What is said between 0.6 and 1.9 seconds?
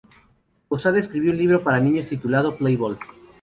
Posada escribió un libro para